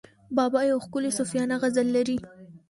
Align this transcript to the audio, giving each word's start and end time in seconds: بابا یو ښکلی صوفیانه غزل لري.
بابا 0.37 0.59
یو 0.71 0.79
ښکلی 0.85 1.11
صوفیانه 1.19 1.55
غزل 1.61 1.87
لري. 1.97 2.17